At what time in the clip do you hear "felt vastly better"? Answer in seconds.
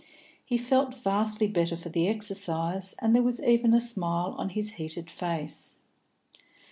0.57-1.77